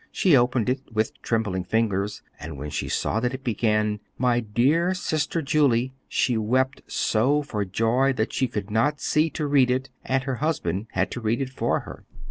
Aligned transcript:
She 0.11 0.35
opened 0.35 0.67
it, 0.67 0.81
with 0.91 1.21
trembling 1.21 1.63
fingers, 1.63 2.23
and 2.39 2.57
when 2.57 2.71
she 2.71 2.89
saw 2.89 3.19
that 3.19 3.35
it 3.35 3.43
began, 3.43 3.99
"My 4.17 4.39
dear 4.39 4.95
Sister 4.95 5.43
Julie," 5.43 5.93
she 6.07 6.37
wept 6.37 6.81
so 6.87 7.43
for 7.43 7.63
joy 7.65 8.11
that 8.13 8.33
she 8.33 8.47
could 8.47 8.71
not 8.71 8.99
see 8.99 9.29
to 9.29 9.45
read 9.45 9.69
it, 9.69 9.91
and 10.03 10.23
her 10.23 10.37
husband 10.37 10.87
had 10.93 11.11
to 11.11 11.21
read 11.21 11.39
it 11.39 11.51
for 11.51 11.81
her. 11.81 12.03